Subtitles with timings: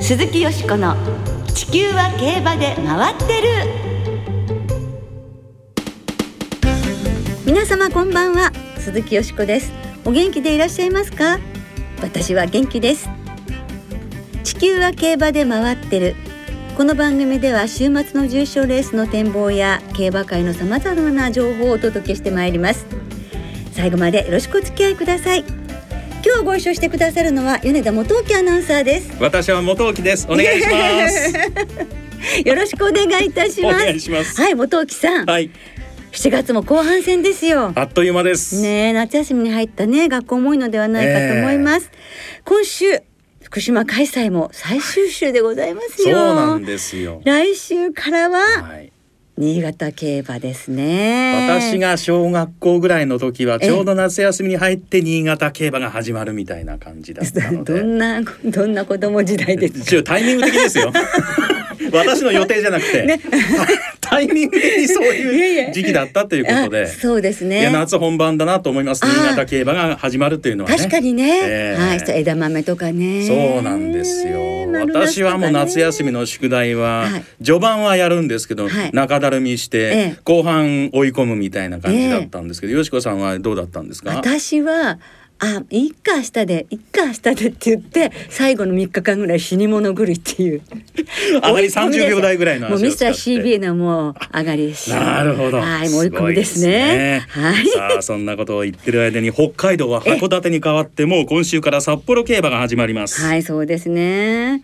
[0.00, 0.96] 鈴木よしこの
[1.54, 3.48] 地球は競馬で回ってる。
[7.44, 8.50] 皆様こんばんは。
[8.78, 9.70] 鈴木よしこです。
[10.06, 11.38] お元気でいらっしゃいますか？
[12.00, 13.10] 私は元気です。
[14.44, 16.14] 地球は競馬で回ってる。
[16.78, 22.86] この番組では週末の重賞レースの展望や競馬界のさまざまな情報をお届けしてまいります。
[23.72, 25.40] 最後までよろしくお付き合いください。
[26.24, 29.10] 今日ご一緒してくださるのは米田元木アナウンサーです。
[29.20, 30.28] 私は元木です。
[30.30, 32.46] お願いします。
[32.48, 33.74] よろしくお願いいたします。
[33.74, 34.40] お願いします。
[34.40, 35.50] はい元木さん、はい。
[36.12, 37.72] 7月も後半戦ですよ。
[37.74, 38.62] あっという間です。
[38.62, 41.90] ねえ夏休みに入ったね学校も多いのではないかと思います、
[42.44, 43.02] 今週
[43.50, 47.22] 福島開催も最終週でございますそうよなんですよ。
[47.24, 48.92] 来週からははい。
[49.38, 51.46] 新潟競馬ですね。
[51.48, 60.02] 私が小学校ぐらいの時はちょうど夏休みに入って新潟競馬が始まるみたいな感じだったのどでんなどんな子供時代ですか？
[60.02, 60.92] タイミング的ですよ。
[61.92, 63.18] 私の予定じゃなくて、
[64.10, 66.82] タイミング的にそういう時期だったということで。
[66.84, 70.76] あそうですいねや夏本番だなと思います新潟競馬が始まるというのはね。
[70.76, 71.80] 確かにね、ええ。
[71.80, 73.26] はい枝豆とかね。
[73.26, 74.68] そうなんですよ。
[74.68, 77.24] 私はもう夏休みのの宿題は、はい。
[77.44, 78.90] 序盤はやるんですけど、はい。
[78.92, 80.18] 中だるみして、ええ。
[80.24, 84.10] 後半追い込むみたいな感じだったんですけど、よしこさんはどうだったんですか？
[84.16, 84.98] 私は
[85.40, 90.62] あいっか明日でいっか明日でって言って最後の3日間ぐらい死に物狂いっていう。
[91.34, 95.58] 上がり30秒台ぐらいのもうミスター足を使って CBA のもう上がりですなるほど。
[95.58, 97.24] はいもう追い込みですね。
[97.30, 97.68] すごいはい。
[97.68, 103.20] さあそんなことを言ってる間に北海道は函館に変わってもう今週から札幌競馬が始まります。
[103.20, 104.62] はいそうですね。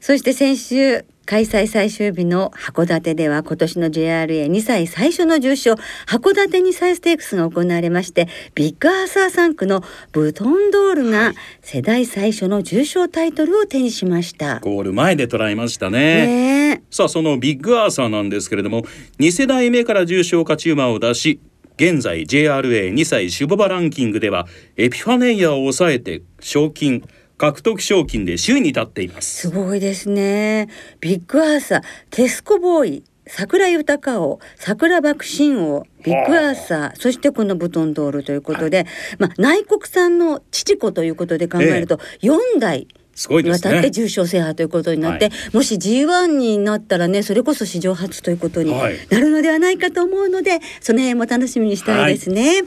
[0.00, 5.74] そして先週開催最終日の函館では今年の JRA2 歳最初の重賞
[6.06, 14.60] 函館2歳ステークスが行われましてビッグアーサー3区のブトンドールが世代最初の重賞タイトルを手にしました。
[14.60, 16.26] ゴール前で捉えましたね。
[16.26, 18.82] ねえさあそのビッグアーサーなんですけれども
[19.18, 21.40] 2世代目から重賞勝ち馬を出し
[21.76, 24.46] 現在 JRA2 歳シュボバランキングでは
[24.76, 27.02] エピファネイアを抑えて賞金
[27.36, 29.48] 獲得賞金で首位に立っています。
[29.48, 30.68] すごいですね。
[31.00, 38.86] ビッグアーサー、テスコボーイ、桜豊王、桜爆心王、ビッグアーサー、そしてこのブトンドールということで、
[39.18, 48.96] まあ内国産の父子ということで考えると、四代すごいですにわたってね重賞制覇ということになって、はもし G1 になったらねそれこそ史上初ということにはい。
[49.10, 52.62] なるのではないかと思うので、その辺も楽しみにしたいですね。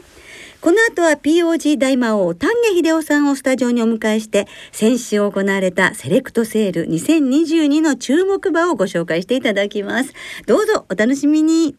[0.60, 10.12] この後は POG 大魔王丹下秀夫さんをスタジオにお迎えして先週行われたセレクトセール2022の注目馬をご紹介していただきます。
[10.46, 11.76] どうぞお楽しみに。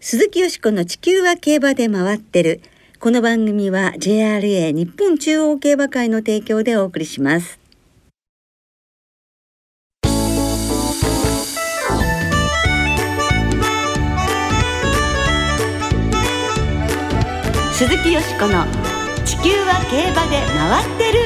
[0.00, 2.60] 鈴木よしこの地球は競馬で回ってる。
[2.98, 7.59] この番組は JRA 日本中央競馬会の提供でお送りします。
[17.80, 18.66] 鈴木よしこの
[19.24, 21.18] 地球は競馬で回ってる。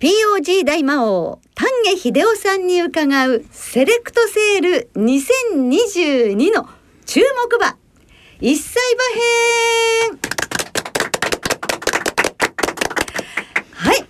[0.00, 6.68] POG 大魔王丹下秀夫さんに伺うセレクトセール2022の
[7.06, 7.76] 注目馬。
[8.40, 9.04] 一歳馬
[10.10, 10.18] 編
[13.70, 14.04] はい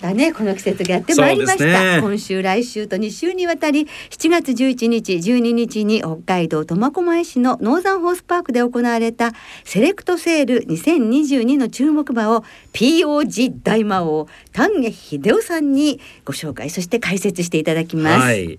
[0.00, 2.00] だねこの季節がやってまいりました、ね。
[2.00, 9.32] 今週来週と2週にわたり7月11日12日に北海道苫小牧市のノーザンホースパークで行われた
[9.64, 18.58] セレクトセール2022の注目馬を POG 大魔王丹下秀夫さんにご紹介そして解説していただきます、はい。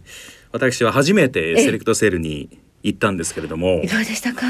[0.51, 2.49] 私は初めてセレクトセールに
[2.83, 4.45] 行ったんですけれどもいかがでしたか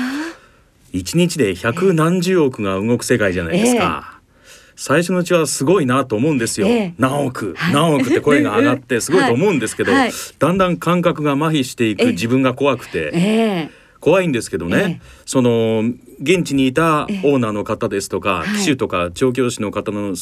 [0.91, 4.18] 一日で百何十億が動く世界じゃないですか。
[4.79, 6.67] 最初のうちはすごいなと思うんですよ。
[6.67, 6.93] ええ。
[6.97, 7.73] 何億、はい。
[7.73, 10.01] 何億って 声が上がってすごいと思うんですけど、はい。
[10.03, 10.11] はい。
[10.39, 12.11] だんだん感覚が麻痺していくええ。
[12.11, 13.19] 自分が怖くて、え
[13.67, 13.69] え。
[13.99, 14.99] 怖いんですけどね、ええ。
[15.25, 15.83] その
[16.21, 18.59] 現地にいたオーナーの方ですとか、はい。
[18.59, 20.15] 騎手とか調教師の方の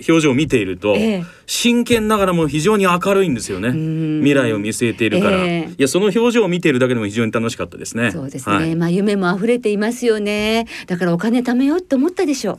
[0.00, 1.24] 表情を見ていると、ええ。
[1.46, 3.68] 真剣ながらも非常に明るいんですよね。
[3.68, 4.22] ん。
[4.22, 5.70] 未来を見据えているから、ええ。
[5.70, 8.10] いやその表情を見ているだけでも非常に楽しかったですね。
[8.10, 8.74] そうですね、はい。
[8.74, 10.66] まあ夢も溢れていますよね。
[10.88, 12.58] だからお金貯めようって思ったでしょ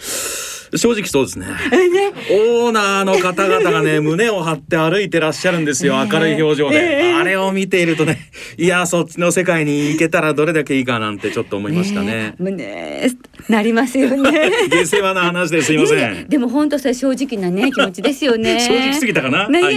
[0.76, 1.46] 正直そうですね。
[1.46, 2.12] うね。
[2.30, 8.18] オーナーの方々がね 胸を張って歩いてらっしゃるんですよ、ええ明るい表情で、ええあれを見ているとね
[8.56, 12.34] いやそっちの世界に行けたらどれだけいいかなんてちょっと思いましたね。
[12.38, 13.10] え胸
[13.48, 14.50] なりますよね。
[14.70, 18.60] 下世話な話ですいませんいえいえでも本当それ正直なね気持ちですよね。
[18.66, 19.76] 正直すぎたかな、ね、はい。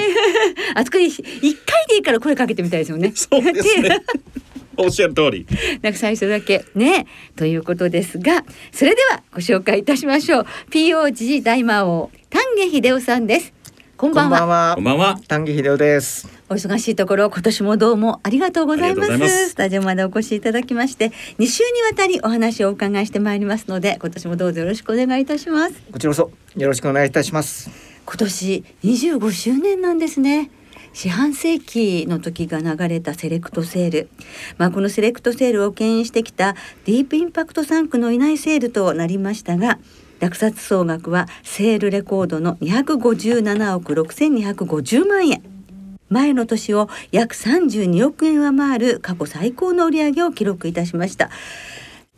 [0.76, 3.12] あそこに一回でいいから声かけてみたいですよね。
[3.16, 3.98] そうですね
[4.78, 5.46] おっしゃる通り。
[5.82, 10.46] なんか最初だけねということですが、それではご紹介いたしましょう。
[10.72, 13.54] POG 大魔王丹下秀夫さんです。
[13.98, 14.46] こんばんは。
[14.46, 15.20] はこんばんは。
[15.28, 16.28] 丹下秀夫です。
[16.50, 27.92] お忙しいところ今年もどうもありがとうございますありがとうございますスタジオまでお越しいただきまして2週にわたりお話をお伺いしてまいりますので今年もどうぞよろしくお願いいたしますこちらこそよろしくお願いいたします。
[28.06, 30.52] 今年25周年なんですね
[30.94, 34.10] 四半世紀の時が流れたセレクトセール、
[34.58, 36.56] まあ、このセレクトセールを牽引してきた
[36.86, 39.80] ディープインパクト3区のいないセールとなりましたが
[40.20, 45.42] 落札総額はセールレコードの257億6250万円。
[46.10, 51.30] 前の年を約32億円上回る過去最高の売り上げを記録いたしました。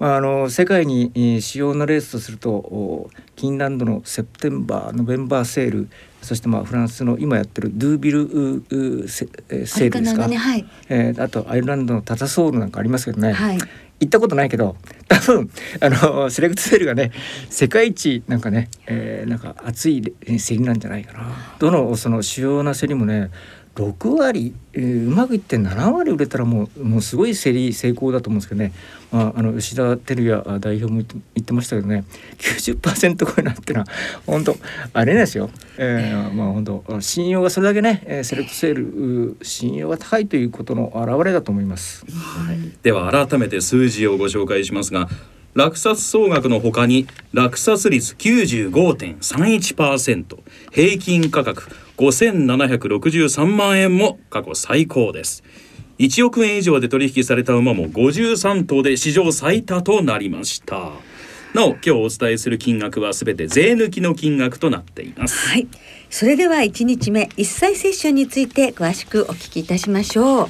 [0.03, 5.89] まああの世界にえー主要なレースとするとおキンランドのセプテンバーノベンバーセール
[6.21, 10.27] そしてまあフランスの今やってるドゥービルセえーセールですか？
[10.27, 10.65] ねはい。
[10.89, 13.57] えーあとアイルランドのタタソールなんかありますけどね、はい。
[13.57, 14.75] 行ったことないけど
[15.07, 17.13] 多分あのセレクトセールがね
[17.49, 21.55] 世界一なんかね、えーなんか熱い競りなんじゃないかな。
[21.59, 23.31] どのその主要な競りもね
[23.75, 28.71] 6割、えーうまくいって7割売れたらもうもうすごい競り成功だと思うんですけどね、
[29.11, 32.03] まあ、あの吉田照也代表も言って言ってましたけどね。
[32.37, 33.85] 90%超えなんてのは
[34.25, 34.55] 本当
[34.93, 42.05] あれですよ、えーまあ本当信用がそれだけね、えセレクトセールう信用が高いということの表れだと思います。
[42.09, 42.57] はい。
[42.83, 45.09] では改めて数字をご紹介しますが
[45.53, 50.39] 落札総額のほかに落札率95.31%
[50.71, 55.43] 平均価格5763万円も過去最高です
[55.99, 60.89] 1億円以上で取引された馬も53頭で史上最多となりました
[61.53, 65.67] なお今日お伝えする金額はすべて税抜きの金額となっていますはい。
[66.09, 70.47] それでは1日目一歳セッションについて詳しくお聞きいたしましょう。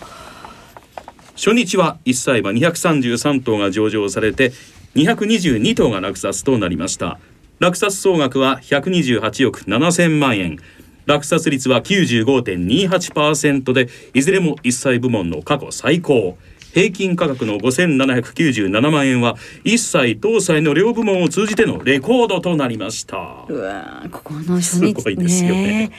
[1.35, 4.53] 初日は1歳馬233頭が上場されて
[4.95, 7.19] 222頭が落札となりました。
[7.59, 10.57] 落札総額は128億7000万円
[11.05, 16.37] 落札率は95.28%でいずれも1歳部門の過去最高。
[16.73, 23.45] 平均価格の5797万円は1歳当歳の両部門を通じてのレコードとなりました。
[23.47, 25.91] うわーここの初す日ごいですよね。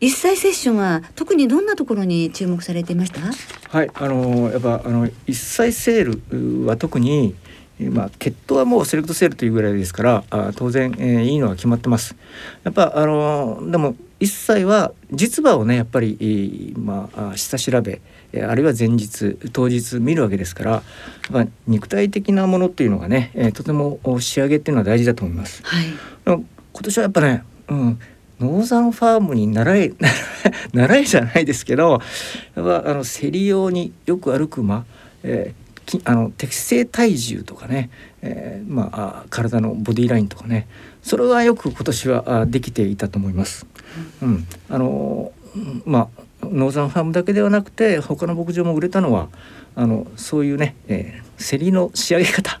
[0.00, 3.20] 一歳セッションは特にどんなところに注目されていました？
[3.68, 7.45] はい、あのやっぱあの一歳セールは特に、えー
[7.78, 12.16] まあ血統はもうセレクトセールというぐらいですから、あ当然、えーいいのは決まってます。
[12.64, 18.00] やっぱあのでも一歳は実馬をねやっぱり、えーまああ下調べ、
[18.32, 20.82] えーあるいは前日当日見るわけですから、やっ
[21.32, 25.62] ぱ肉体的なものっていうのがね、えーとてもお仕上げっていうのは大事だと思います。
[25.64, 25.86] はい。
[26.24, 26.44] 今
[26.82, 27.98] 年はやっぱね、うん、
[28.40, 29.92] ノーザンファームに習え
[30.72, 32.00] 習えじゃないですけど
[32.54, 34.86] やっぱあの競り用によく歩く馬、
[35.22, 35.65] えーき
[36.04, 37.90] あの適正体重とかね、
[38.22, 40.66] えーまああ体のボディラインとかね
[41.02, 43.66] それはよく今年はあできていたと思います。
[44.22, 46.08] うん、あのうんま
[46.42, 49.28] あノーザンファームだけではなくて他の牧場も売れたのは
[49.74, 52.60] あのそういうね、えー競りの仕上げ方、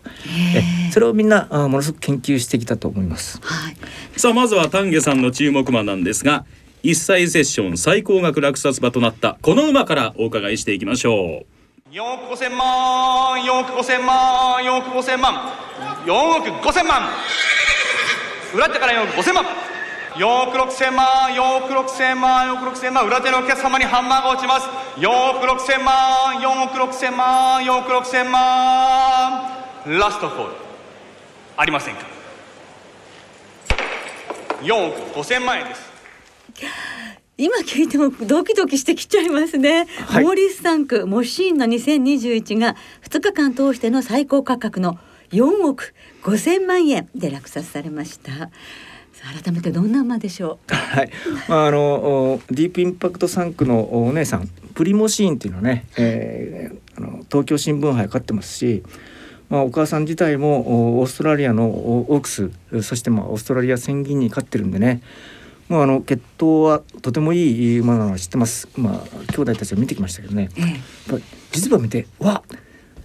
[0.54, 3.40] えそれをみんなあものすごく研究してきたと思います。
[3.42, 3.76] はい。
[4.18, 6.44] さあまずは丹下さんの注目馬なんですが
[6.82, 11.55] 1歳セッション最高額落札馬となったこの馬からお伺いしていきましょう
[11.92, 15.52] 4億5000万4億5000万4億5000万。
[16.04, 17.08] 4億5000万。
[18.54, 19.44] 裏手から4億5000万。
[20.16, 23.06] 4億6000万4億6000万4億6000万。
[23.06, 24.66] 裏手のお客様にハンマーが落ちます。
[24.96, 29.42] 4億6000万4億6000万4億6000万。
[29.86, 30.54] ラストコール。
[31.56, 32.00] ありませんか
[34.60, 35.92] ？4億5000万円です。
[37.38, 39.86] 今聞いてもドキドキしてきちゃいますね。
[40.06, 44.98] はいモーリスタンクモシーンの2021が2日間通しての最高価格の
[45.32, 48.50] 4億5000万円で落札されました。
[49.44, 50.74] 改めてどんな馬でしょう？
[50.74, 51.10] はい、
[51.46, 58.82] まああのおディープインパクト3区のお姉さんプリモシーンっていうのはね、えーあの東京新聞杯勝ってますし、
[59.50, 62.50] まあ、お母さん自体もおオーストラリアのおオークス
[62.82, 65.02] そしてまあオーストラリア戦銀に勝ってるんでね
[65.68, 68.68] もうあの血統はとてもいい馬なのは知ってます。
[68.76, 70.48] まあ兄弟たちは見てきましたけどね。
[70.56, 71.20] ええ。
[71.52, 72.42] 実馬見てわ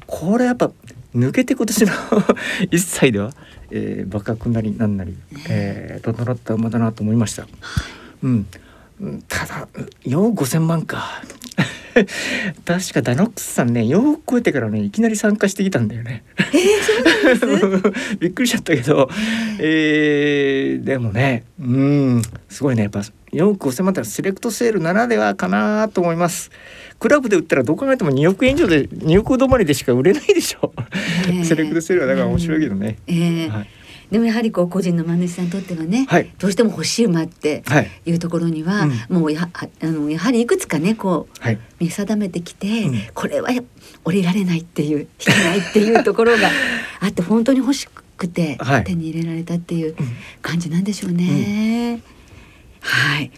[0.06, 0.72] これやっぱ
[1.16, 1.92] 抜けて今年の
[2.72, 3.32] 1歳では、
[3.72, 5.16] えー、馬角なりなんなり、
[5.50, 7.48] えー、整った馬だなと思いました。
[8.24, 8.46] うん、
[9.02, 9.68] うんただ
[10.04, 11.24] 4億5,000万か
[12.66, 16.24] 確かダノックスさんね4億超えてからねいきなり参加してきたんだよね。
[18.20, 19.10] びっくりしちゃったけど、
[19.60, 20.84] えー。
[20.84, 22.84] でもねうんすごいね。
[22.84, 23.02] やっぱ
[23.34, 26.52] 4億5,000万ってセレクトセールならではかなと思います。
[27.00, 30.72] クラブで売ったらどう考えても2億円以上で2億止まりでしか売れないでしょ、
[31.28, 33.81] ええ セレクトセールはだから面白いけどね、ええはい
[34.12, 36.30] でもやはりこう個人の馬主さんにとってはね、はい。
[36.38, 37.90] どうしても欲しい馬ってはい。
[38.06, 41.60] いうところには、もうやああのやはりいくつかねこうはい。
[41.80, 43.02] 見定めてきて、うん。
[43.14, 43.50] これは
[44.04, 46.50] 降りられないっていう引けないっていうところが
[47.00, 47.88] あって本当に欲し
[48.18, 48.84] くてはい。
[48.84, 50.08] 手に入れられたっていううん。
[50.42, 52.02] 感じなんでしょうね。
[52.82, 53.32] はい。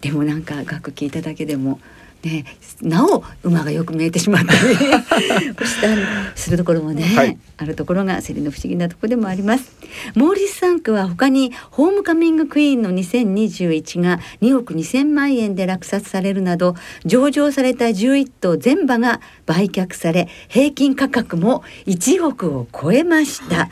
[0.00, 1.80] でもなんか楽器いただけでも
[2.22, 2.44] ね
[2.82, 6.02] なお馬がよく見えてしまったり したり
[6.34, 9.72] するところもね、はいあるところがセリの不思議なところでもあります。
[10.14, 16.74] モーリス・サンクは他にホームカミングクイーンの2021が2億2000万円で落札されるなど
[17.06, 23.70] 上場された11頭全馬が売却され平均価格も1億を超えました。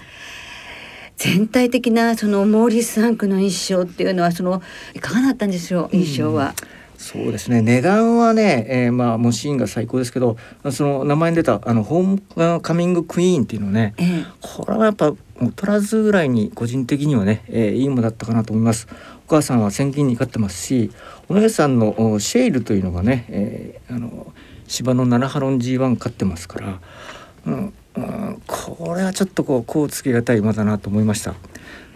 [1.19, 4.63] 全体的なそのモーリス・サンクの印象っていうのはその
[4.95, 5.97] いかがだったんでしょう？
[5.97, 6.55] 印象は。
[7.05, 7.61] そうですね。
[7.61, 10.39] 値段はね、えー、まあモシーンが最高ですけど
[10.73, 14.25] その名前に出たあのホームカミングクイーンっていうのねええ。
[14.41, 18.89] これはやっぱ劣らずぐらいに個人的にはね、えーいいものだったかなと思います。
[19.27, 20.93] お母さんは千金に勝ってますし
[21.29, 24.33] お姉さんのおシェイルというのがね、えーあの
[24.67, 26.81] 芝の7ハロン G1 勝ってますから、
[27.47, 31.35] うんうん、これはちょっとこうこうつけがたい馬だなと思いました。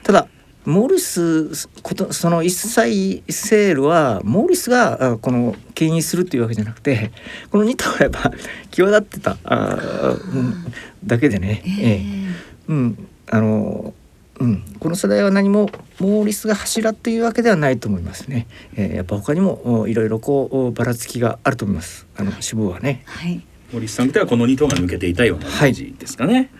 [0.03, 0.29] ただ
[0.69, 7.11] モーリスことその一切セールはモーリスがあこの牽引するというわけじゃなくて
[7.51, 8.31] この2頭がやっぱ
[8.71, 10.73] 際立ってたあ、うん
[11.07, 12.29] だけでね、えええ
[12.69, 13.95] うん、あの、
[14.41, 15.71] うん、この世代は何も
[16.01, 18.47] モーリスが柱というわけではないと思いますね。
[18.77, 22.07] えーやっぱ他にもおいろいろこうおばらつきがあると思います。
[22.17, 23.03] あの支部はね。
[23.07, 23.41] はい
[23.73, 26.51] 森さんではこの2頭が抜けていたような感じですかね。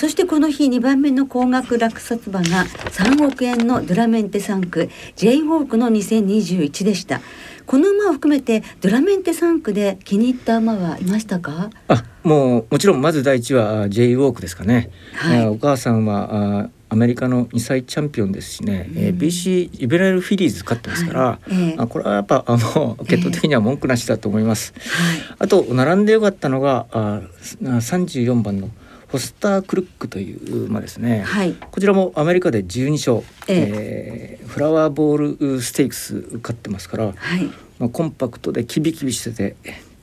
[0.00, 7.20] そしてこの日2番目の高額落札馬が3億円のドゥラメンテ3区 J ホークの2021でした。
[7.66, 11.68] この馬を含めてドゥラメンテ3区で気に入った馬はいましたか？
[11.88, 14.88] あ、もうもちろんまず第一はあ J ウォークですかね。
[15.16, 15.40] はい。
[15.40, 21.74] えーお母さんはあアメリカの2歳チャンピオンですしね、えー BC リベラルフィリーズ勝ってますから、はいええ。
[21.76, 24.72] あこれはやっぱあの血統的には文句なしだと思います。
[24.78, 25.36] はい。
[25.40, 27.20] あと並んでよかったのがあ
[27.60, 28.70] 34番の
[29.10, 31.22] ホスタークルックという馬ですね。
[31.22, 31.54] はい。
[31.54, 34.44] こちらもアメリカで12勝、ええ。
[34.44, 37.44] ーフラワーボールステークス勝ってますから、はい。
[37.78, 39.56] まあ、コンパクトでキビキビしてて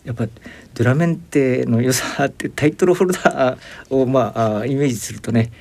[0.03, 5.51] やっぱドゥラメンテの良さってタイトルホルダーをまああイメージするとね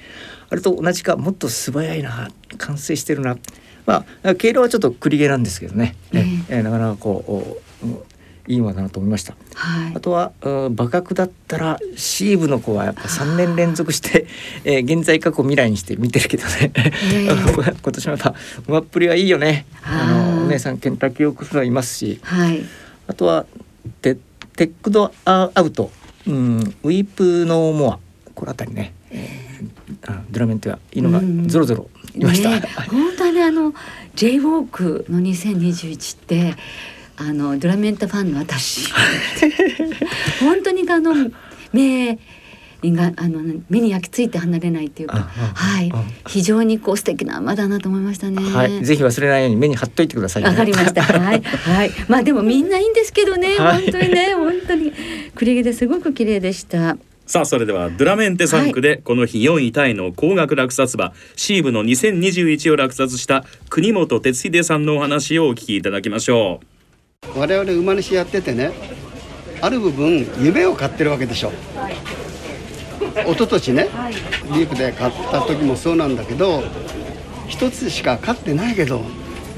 [0.48, 3.36] あれと同じかもっと素早いな完成してるな。
[3.84, 6.60] まあ経路はちょっと繰り毛なんですけどね、ええ。
[6.60, 8.06] ーなかなかこうお
[8.48, 9.34] いい馬だなと思いました。
[9.54, 9.92] はい。
[9.94, 14.26] あとはうん馬格だったらシーブの子はやっぱ3年連続して、
[14.64, 18.34] えー現在過去未来にして見てるけどね、え 今年のやっぱ
[18.68, 19.66] 馬っぷりはいいよね。
[19.82, 22.20] ああーのお姉さんケンタッキーオークスはいますし。
[22.22, 22.62] はい。
[23.08, 23.46] あとは
[24.02, 24.16] テ
[24.56, 25.90] テックドアウト、
[26.26, 27.98] うん、ウィープノーモア。
[28.34, 29.46] この辺りね、えー
[30.08, 31.48] あドラメンテはいいのがうん。
[31.48, 32.50] ゾロゾロいました。
[32.50, 32.80] ねえ。
[32.90, 33.74] 本当にあの
[34.14, 36.54] J ウォークの2021って
[37.16, 38.92] あのドラメンタファンの私
[40.40, 41.14] 本当にあの
[41.73, 42.18] 目
[42.85, 48.42] があの目に焼き付いて離れないっていうかはいあ非常にこう素敵な馬だなと思いましたね。
[48.42, 50.49] はい、ぜひ忘れないように目に貼っといてください、ね。
[50.49, 51.02] わかりました。
[51.02, 54.92] はい、はい、まあ、でも、みんないいんですけどね、はい本当にね、本当に。
[55.35, 56.99] クリゲですごく綺麗でした。
[57.26, 66.75] さあそれではドゥラメンテ3区でこの日4位タイの高額落札馬シーブの2021を落札した国本哲秀さんのお話をお聞きいただきましょう。
[67.35, 68.73] 我々馬主やっててね
[69.61, 71.49] ある部分夢を買ってるわけでしょ。
[71.76, 71.96] はい
[73.16, 73.88] 一昨年ね
[74.52, 76.62] リープで買った時もそうなんだけど
[77.49, 79.02] 一つしか勝ってないけど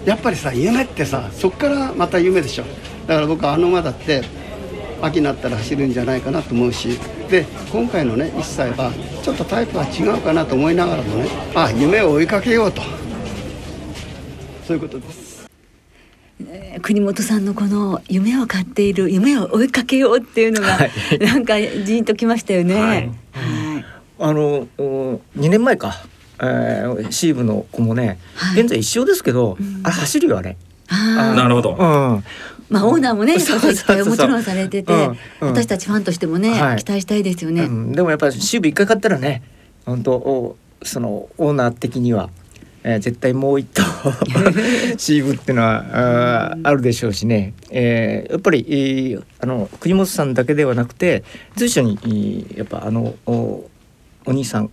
[0.04, 2.64] やっぱりさ夢ってさそっからまた夢でしょ。
[3.06, 4.22] だから僕はあの馬だって
[5.02, 6.98] 秋になったら走るんじゃないかなと思うし
[7.28, 12.82] で今回のね一歳はちょっとタイプは違うかなと思いながらもねあ夢を追いかけようと。
[14.66, 15.17] そういうことです。
[16.82, 20.90] 国本さんのこの夢を買っている夢を追いかけようっていうのが、はい。
[21.18, 22.74] なんかじんときましたよね。
[22.74, 23.06] ははい。
[23.06, 23.10] い。
[24.20, 25.94] あの2年前か、
[26.40, 28.60] えー、シーブの子もね、はい。
[28.60, 30.56] 現在一緒ですけど、あれ走るよあれ。
[30.88, 31.34] あー。
[31.34, 31.72] なるほど。
[31.72, 32.24] うん、
[32.70, 34.06] まあオーナーもね、そそううそう。
[34.06, 35.00] もちろんされてて、うん。
[35.00, 36.76] うん私たちファンとしてもね、はい。
[36.76, 37.64] 期待したいですよね。
[37.64, 37.92] うん。
[37.92, 39.42] でもやっぱシーブ一回買ったらね
[39.84, 42.30] 本当おそのオーナー的には、
[42.88, 43.82] えー絶対もう一頭
[44.96, 51.22] シーブっていうのはあーあるでしょうしね、えーやっぱり、えーあの国本さんだけではなくて
[51.54, 53.68] 随所にえーやっぱあのお
[54.24, 54.70] お兄さん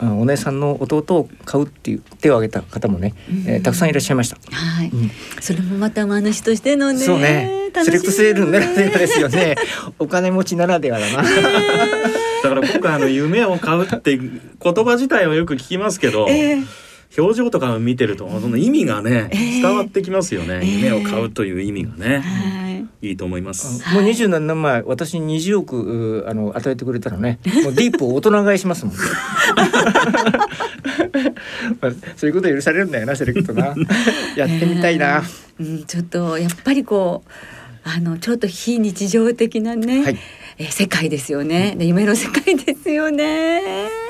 [0.00, 3.14] お姉さんの弟を買うっていう手を挙げた方もね、
[3.46, 4.36] えー、たくさんいらっしゃいました。
[4.52, 6.98] はい、うん、それもまた馬主としてのね。
[7.00, 7.70] そうね。
[7.84, 9.56] セレクトセールならではですよね。
[9.98, 11.22] お金持ちならではだな。
[11.22, 14.28] だから僕あの夢を買うって言
[14.60, 16.26] 葉自体はよく聞きますけど。
[16.28, 16.85] えー
[17.16, 23.82] 表情とか見てるとその意味がね、えー、伝わってきますよね、えー、夢を買うという意味がね、いいと思います。
[23.94, 28.94] もう二十何年前、私に20億あの与えてくれたらね、 もうディープを大人買いしますもん、
[31.80, 33.74] まあ、そういうこと許されるんだよな、セレクトな。
[34.36, 35.22] やってみたいな。
[35.58, 37.30] うん、ちょっとやっぱりこう
[37.88, 40.04] あのちょっと非日常的なね。
[40.04, 40.18] はい
[40.58, 41.74] えー、世界ですよね。
[41.78, 44.05] で夢の世界ですよね。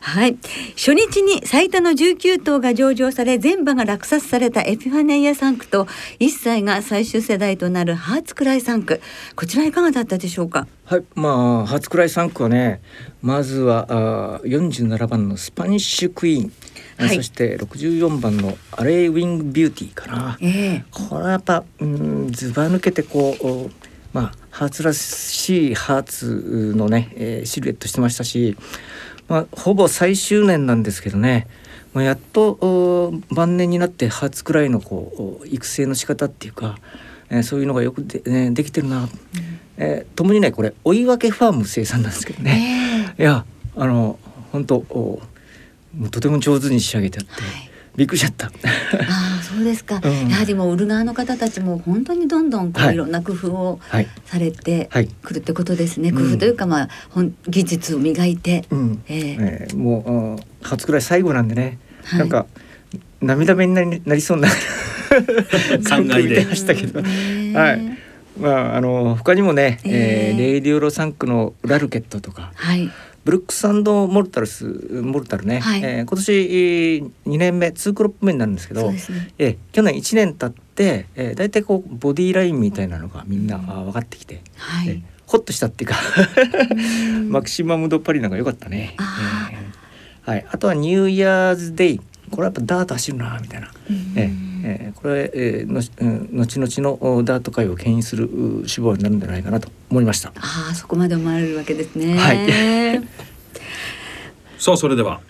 [0.00, 0.36] はい。
[0.76, 5.86] 初日に最多の19頭が上場され、全馬が落札されたエピファネイア3区と、
[6.20, 9.00] 1歳が最終世代となるハーツクライ3区。
[9.36, 10.66] こちらいかがだったでしょうか？
[10.84, 12.80] はい、まあ、ハーツクライ3区はね、
[13.22, 16.52] まずはあ47番のスパニッシュクイーン。
[16.96, 23.70] はい、そして64番のアレイウィングビューティーかな、えー、これはやっぱうんずば抜けてこう
[24.12, 28.56] まあハーツらしいハーツのね、えー、シルエットしてましたし、
[29.28, 31.46] まあ、ほぼ最終年なんですけどね、
[31.92, 36.76] まあ、やっと晩年になってハーツくらいのこう育成の仕方っていうか、
[37.30, 39.08] えー、そういうのがよくで,、ね、できてるな、うん、
[39.78, 43.44] えー、ともにねこれ追い分けファーム生産なんですけどね、えー、いや
[43.76, 44.18] あの
[44.52, 44.80] 本当
[46.10, 47.32] とても上手に仕上げてあって。
[47.32, 48.46] はいびっくりしちゃった。
[48.46, 48.50] あ
[49.40, 50.00] あ、そうですか。
[50.02, 53.80] うん、やはりもう売る側の方たちも本当にどんどんこう、い、ろんな工夫を
[54.24, 54.88] されて
[55.22, 56.10] くるってことですね。
[56.12, 58.64] はいはい、工夫というか、まあ、本技術を磨いて。
[58.70, 61.78] うん、えー、えー、もう初くらい最後なんでね。
[62.04, 62.46] はい、なんか
[63.20, 64.54] 涙目になりなりそうな考
[66.16, 67.00] えてましたけど。
[67.00, 67.98] はい。
[68.38, 72.52] まああの他にもね、えー、レイディオロサンクのラルケットとか。
[72.56, 72.90] はい。
[73.24, 74.64] ブルックスモルタルス
[75.02, 76.32] モルタルね、はい、えー、今年
[77.26, 78.98] 2年目2クロップ目になるんですけど、ね、
[79.38, 85.96] えー、去年1年経って、えー、大体こうボディーラインみたいなのがみんな、うん、分かってきて、はい、えー、ホッとしたっていうか
[87.28, 88.94] マキシマムドパリナが良かったね。
[88.98, 92.00] あ,、えー、はい、あとはニューイヤーズデイ。
[92.30, 93.70] これはやっぱダート走るなみたいな。
[94.16, 94.43] えー
[94.84, 100.28] えー、これ、えー、の、うん、後々のダート界を牽引する脂肪になるんじゃないかなと思いました。
[100.36, 102.18] ああ、そこまで思われるわけですね。
[102.18, 102.38] はい。
[104.58, 105.20] さあ、それでは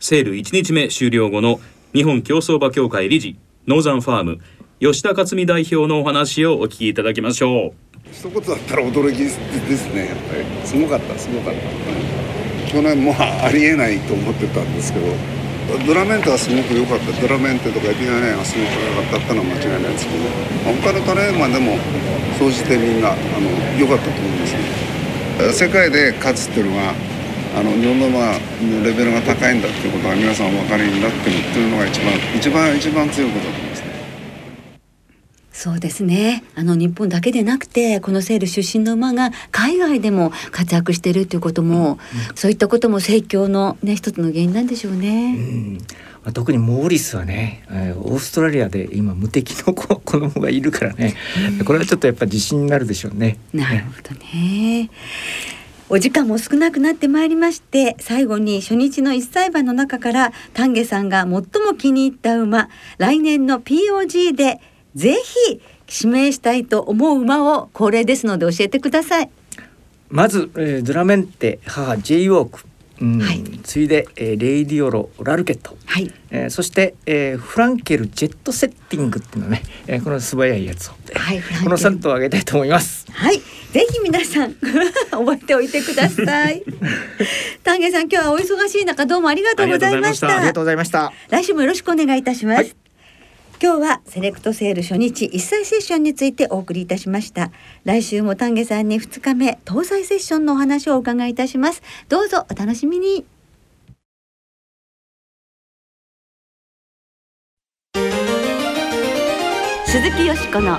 [0.00, 1.60] セール1日目終了後の
[1.92, 3.36] 日本競走馬協会理事
[3.66, 4.40] ノーザンファーム
[4.80, 7.72] 吉田克美代表のお話をお聞きいただきましょう。
[8.10, 9.38] 一言だったら驚きです
[9.94, 10.06] ね。
[10.06, 12.70] やっぱりすごかったすごかった。
[12.70, 15.33] 去年もありえないと思ってたんですけど。
[15.64, 17.12] ドラメントはすごく良かった。
[17.20, 20.28] ドラメントとかエピガネがすごく良かったってのは間違いないですけど
[20.84, 21.78] 他のトレーマーでも
[22.38, 23.48] 総じてみんなあの
[23.80, 24.60] 良かったと思いますね。
[25.52, 26.94] 世界で勝つっていうのは
[27.56, 28.38] あの日本のまあ
[28.84, 33.48] レベルが高いんだっていうことは皆さんお分かりになってるっていうのが一番一番一番強いこと。
[33.48, 33.63] だ
[35.64, 45.34] そうですねあの日本だけでなくてこのセール出身の馬が海外でも活躍しているということも、うん、そういったことも盛況の、ね、一つの原因なんでしょうね。
[45.34, 45.78] うん
[46.22, 51.14] まあ、特にモーリスはね、えー、オーストラリアで今無敵の子 子供がいるからね、
[51.58, 53.38] うん、これはちょっとやっぱ自信になるでしょうね。
[53.54, 54.90] なるほどね。
[55.88, 61.42] お時間も少なくなってまいりまして最後に初日の一歳馬の中から丹下さんが最も
[61.78, 64.60] 気に入った馬来年の POG で
[64.94, 65.16] ぜ
[65.48, 65.60] ひ
[66.04, 69.30] 指名したいと思う馬を恒例ですので教えてください。
[70.08, 72.64] まず、えー、ドラメンテ母ジェイウォーク
[73.00, 76.12] うんはい、次いで、えー、レイディオロラルケット、はい。
[76.30, 83.06] えー、そして、えー、フランケルジェットセッティングっていうのね、えー、この素早いやつを、はい、この3頭をあげたいと思います。
[83.10, 83.38] はい。
[83.38, 84.54] ぜひ皆さん
[85.10, 86.62] 覚えておいてください。
[87.64, 90.28] 丹下さん今日はお忙しい中どうもありがとうございました。
[90.28, 91.12] ありがとうございました。
[91.30, 92.83] 来週もよろしくお願いいたします、はい
[93.64, 97.50] 今日はセレクトセール初日一歳セッションについてお送りいたしました。
[97.84, 101.82] 来週も丹下さんに2日目搭載セッションのお話をお伺いいたします。
[102.10, 103.24] どうぞお楽しみに。
[109.86, 110.76] 鈴木よしこの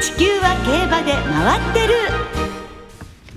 [0.00, 1.94] 地球は競馬で回ってる。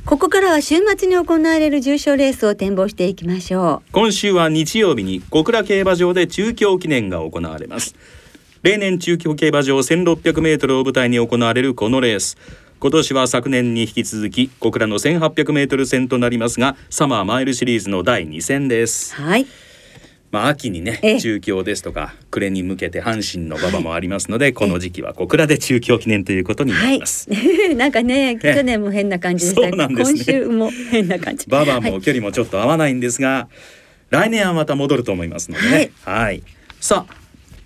[0.03, 3.91] ここからは週末に行われる重賞レースを展望していきましょう。
[3.91, 7.93] 今週は日曜日に小倉競馬場で中京記念が行われます
[8.61, 12.37] 例年中京競馬場1600メートルを舞台に行われるこのレース
[12.81, 19.45] 今年は昨年に引き続き小倉の1800メートル戦となりますがサマーマイルシリーズの第2戦ですはい
[20.31, 27.27] まあ秋にねええ中京ですとか暮れに向けて阪神の馬場もありますので、この時期は小倉で中京記念ということになはいります。。
[27.75, 31.47] なんかね、ええ去年も変な感じでしたそうなんですね今週も変な感じ。
[31.47, 33.47] 馬場はいも距離もちょっと合わないんですが、
[34.11, 35.91] 来年はまた戻ると思いますのでね。
[36.03, 36.43] はい。
[36.79, 37.18] さあ。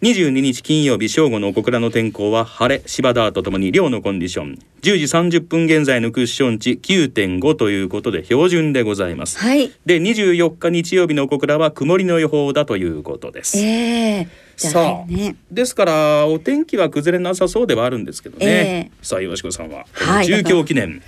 [0.04, 4.60] 22日金曜日正午の小倉の天候は晴れ芝田とともに量のコンディション。
[4.82, 9.72] 10時30分現在のクッション値9.5ということで標準でございます、はい。
[9.86, 14.28] で24日日曜日の小倉は曇りの予報だということです、ええ。
[14.58, 15.38] じゃさああね。
[15.50, 18.92] ですからお天気は崩れなさそうではあるんですけどね、ええ。
[19.02, 19.86] さあよしこさんは。
[19.98, 20.28] こはい。
[20.28, 21.02] の中京記念、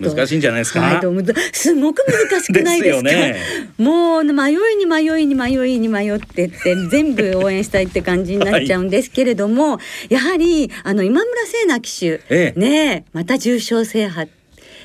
[0.00, 1.00] 難しいんじゃないですか、はい、
[1.52, 3.02] すごく難しくないですか？
[3.02, 3.36] ね。
[3.78, 12.60] もう迷いに迷いに迷いに迷ってって全部応援したいって感じになっちゃうんですけれども、やはりあの今村聖奈騎手、ええ。
[12.60, 14.37] ねえまた重賞制覇なる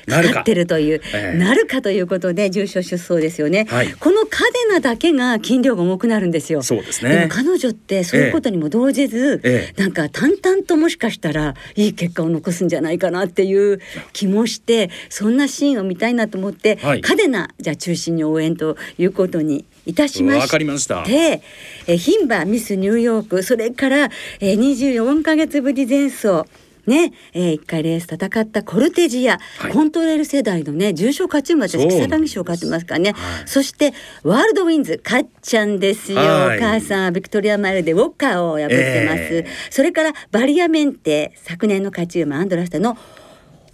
[0.06, 0.34] かか。
[0.34, 1.38] かってるというええ。
[1.38, 3.92] なるかということで重賞出走ですよね、はい。
[3.92, 6.62] このカデナだけが筋量が重くなるんですよ。
[6.62, 9.80] そうですでもね彼女ってそういうことにも動じず、ええ。
[9.80, 13.80] なんか淡々ともしかしたらいい結果を残すんじゃないかなっていう
[14.12, 17.00] 気もしてそんなシーンを見たいなと思って、はい。
[17.00, 21.02] カデナじゃあ中心に応援ということにいたしまわしかりました。
[21.04, 21.42] て
[21.86, 26.44] え牝馬ミスニューヨークそれからえー24ヶ月ぶり前走
[26.86, 29.72] ね、えー、1回レース戦ったコルテジア、はい。
[29.72, 33.48] コントレール世代のね重賞勝ち馬私草薙賞勝ってますからね、はい。
[33.48, 33.92] そして
[34.22, 36.58] ワールドウィンズかっちゃんですよ、はい。
[36.58, 39.46] お母さんビクトリアマイルでウォッカーを破ってます、ええ。
[39.70, 42.96] それからバリアメンテ昨年の勝ち馬アンドラスタの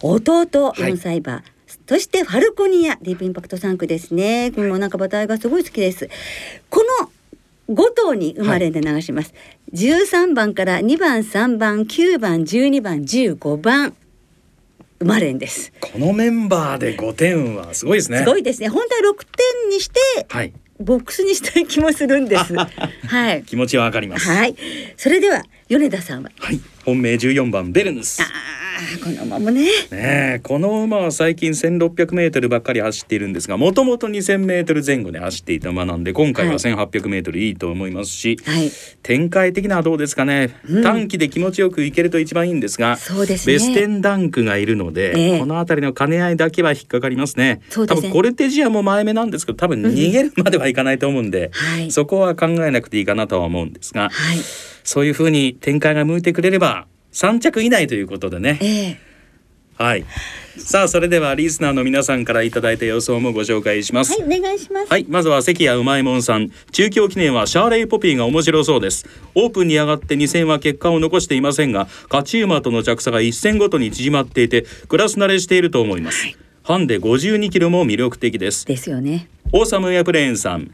[0.02, 0.92] 弟はい。
[0.92, 1.42] 4歳馬、
[1.86, 4.50] そしてファルコニアディープインパクト3区ですね。
[4.54, 6.08] これもなんか馬体がすごい好きです。
[6.70, 7.10] この
[7.70, 9.32] 5頭に生まれで流します、
[9.72, 13.94] 13番から2番3番9番12番15番
[14.98, 15.72] 生まれんです。
[15.80, 18.18] このメンバーで5点はすごいですね。
[18.18, 18.68] すごいですね。
[18.68, 19.26] 本当は6
[19.62, 20.52] 点にしてはい。
[20.78, 22.54] ボックスにしたい気もするんです。
[23.06, 23.42] はい。
[23.44, 24.28] 気持ちはわかります。
[24.28, 24.56] はい。
[24.96, 26.60] それでは米田さんははい。
[26.84, 28.20] 本命14番ベルヌス。
[28.20, 29.62] ああこの馬もね。
[29.62, 36.58] ねえこの馬は最近1600メートルばっかり走っているんですがもともと2000メートル前後で走っていた馬なんで今回ははい。
[36.58, 38.68] 1800メートルいいと思いますし、はい。
[39.04, 40.82] 展開的なはどうですかね、うん。
[40.82, 43.52] 短期で気持ちよくいけると一番いいんですがそうですね。
[43.52, 45.38] ベステンダンクがいるので、ええ。
[45.38, 47.60] この辺りの兼ね合いだけは引っかかりますね。
[47.68, 48.08] そうですね。
[48.08, 51.92] 多分コルテジアも前目なんですけど多分逃げるまではいかないと思うんで、はい。
[51.92, 54.38] そこは考えなくていいかなとは思うんですが、はい
[54.90, 59.10] そういうふうに展開が向いてくれれば3着以内ということでねええ
[59.74, 60.04] はい。
[60.58, 64.12] さあそれではリスナーの皆さんからいただいた予想もご紹介します。
[64.12, 66.50] はいお願いしますはい、まずは関谷うまいもんさん。
[66.72, 69.06] 中京記念はシャーレイポピーが面白そうです。
[69.34, 76.26] オープンに上がって2戦は結果を残していませんが、勝ち馬との着差が1戦ごとに縮まっていて、クラス慣れしていると思います。
[76.62, 78.66] ハンデ52キロも魅力的です。
[78.66, 80.70] ですよねオーサムエアプレーンさん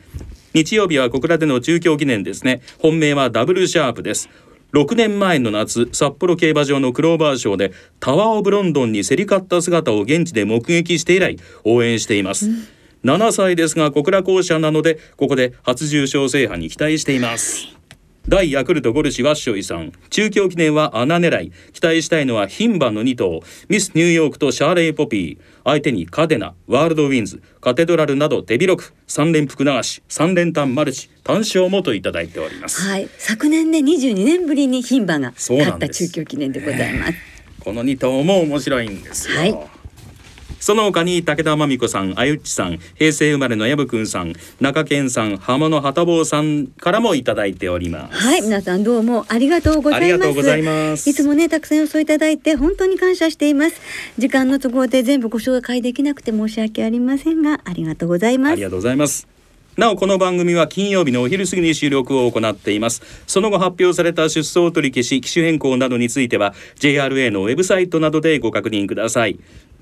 [0.56, 2.62] 日曜日は小倉での中京記念ですね。
[2.78, 4.30] 本命はダブルシャープです。
[4.72, 12.48] 6年前の夏札幌競馬場のクローバーショーでタワー・オブ・ロンドンに競り勝った姿を現地で目撃して以来応援しています、
[13.04, 17.75] 7歳ですが小倉校舎なのでここで初重賞制覇に期待しています
[18.28, 19.92] 大ヤクルトゴルシワッショイさん。
[20.10, 21.52] 中京記念は穴狙い。
[21.72, 23.40] 期待したいのは牝馬の2頭。
[23.68, 25.60] ミスニューヨークとシャーレイポピー。
[25.62, 27.40] 相手にカデナワールドウィンズ。
[27.60, 28.94] カテドラルなど手広く。
[29.06, 30.02] 3連複流し。
[30.08, 31.08] 3連単マルチ。
[31.22, 33.08] 単勝もといただいております、はい。
[33.16, 37.14] 昨年ね22年ぶりに牝馬が勝った中京記念でございます。
[37.60, 39.75] この2頭も面白いんですよ、はい
[40.66, 48.18] その他に武田真美子さん、あゆっちさん、平成生まれのやぶくんさん、中堅さん、浜野旗坊さんからもいただいております。
[48.18, 50.02] はい、皆さんどうもありがとうございます。
[50.02, 53.80] ありがとうございますいつもね、たくさん予想いただいて、本当に感謝しています。
[54.18, 58.62] 時間の都合で全部ご紹介できなくて申し訳ありませんが、ありがとうございますあり。
[58.62, 59.36] がとうございます。
[59.76, 69.38] なおこの番組は金曜日のお昼過ぎに収録を行っていますその後発表された出走取り消し機種変更などについては JRA のウェブサイトなどでご確認ください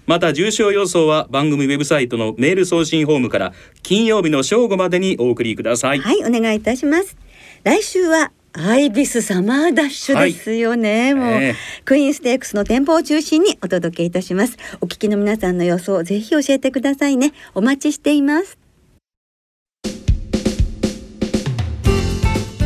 [0.07, 7.17] また重賞予想は番組ウェブサイトのメール送信フォームから金曜日の正午までにお送りくださいはい、お願いいたします。
[7.63, 11.15] 来週はアイビスサマーダッシュですよね。
[11.15, 14.57] もう、ええクイーンステークスの店舗を中心にお届けいたします。
[14.81, 17.33] お聞きの皆さんの予想、ぜひ教えてくださいね。
[17.55, 18.64] お待ちしています。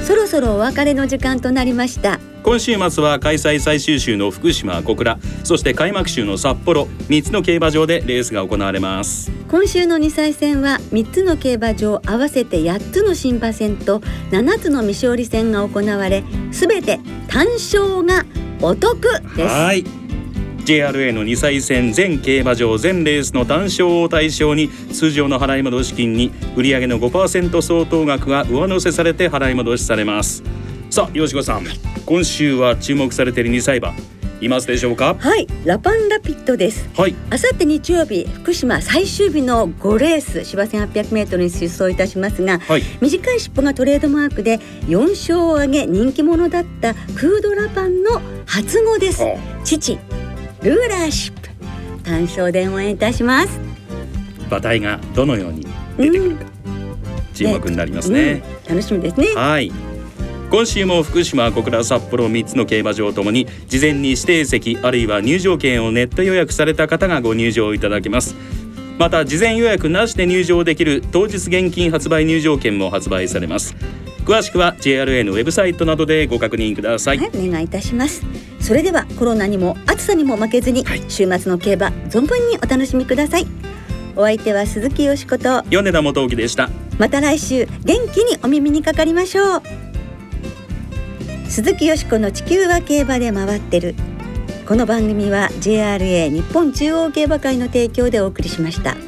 [0.08, 2.18] そろそろお別れの時間となりました。
[2.42, 9.30] 今週末は開催最終週の福島小倉そして開幕週の札幌3つの競馬場でレースが行われます。
[9.50, 13.98] 今週の2歳戦は3つの競馬場合わせて8つの新馬戦と
[14.30, 18.24] 7つの未勝利戦が行われすべて単勝が
[18.62, 19.02] お得
[19.36, 19.54] です。
[19.54, 19.97] はい
[20.68, 30.42] JRA の2歳戦全競馬場全レースの単勝を対象に通常の払い戻し金に売上の5%相当額が上乗せされて払い戻しされます。
[30.90, 31.64] さあよしこさん
[32.04, 33.94] 今週は注目されている2歳馬
[34.42, 35.16] いますでしょうか？
[35.18, 36.86] はいラパンラピッドです。
[36.94, 37.14] はい。
[37.30, 42.82] あさって日曜日福島最終日の5レース芝 1800m に出走いたしますが、はい。
[43.00, 49.24] 短い尻尾がトレードマークで4勝を挙げ人気者だったクードラパンの初語です。
[49.24, 49.28] あ。
[49.64, 49.98] 父
[50.62, 51.48] ルーラーシップ。
[52.02, 53.60] 単勝で応援いたします。
[54.48, 55.66] 馬体がどのように
[55.96, 56.44] 出てくるか、
[57.34, 58.76] 注目になりますね、うん。
[58.76, 59.34] 楽しみですね。
[59.34, 59.70] はい。
[60.50, 68.34] 今週も福島小倉札幌3つの競馬場ともに事前に指定席あるいは入場券をネット予約された方がご入場いただけます。
[68.98, 73.76] また事前予約なしで入場できる当日現金発売入場券も発売されます。
[74.28, 78.22] 詳しくは JRA のウェブサイトなどでご確認ください、はい、お願いいたします
[78.68, 81.02] それではコロナにも暑さにも負けずに、はい。
[81.08, 83.46] 週末の競馬存分にお楽しみください。
[84.14, 86.68] お相手は鈴木よしこと米田元樹でした。
[86.98, 89.62] また来週元気にお耳にかかりましょう。
[91.48, 93.94] 鈴木よしこの地球は競馬で回ってる。
[94.66, 98.98] この番組は JRA 日本中央競馬会の提供でお送りしました